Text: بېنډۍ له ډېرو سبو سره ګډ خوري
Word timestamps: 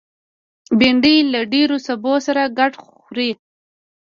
بېنډۍ 0.77 1.17
له 1.33 1.41
ډېرو 1.53 1.75
سبو 1.87 2.13
سره 2.27 2.43
ګډ 2.59 2.73
خوري 2.83 3.31